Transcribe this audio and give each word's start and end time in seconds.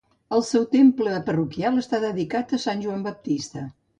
El 0.35 0.43
seu 0.51 0.63
temple 0.71 1.19
parroquial 1.27 1.77
està 1.83 2.01
dedicat 2.07 2.57
a 2.57 2.61
Sant 2.65 2.81
Joan 2.87 3.07
Baptista. 3.11 3.67